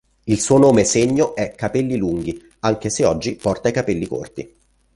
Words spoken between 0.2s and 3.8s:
Il suo nome segno è "capelli lunghi", anche se oggi porta i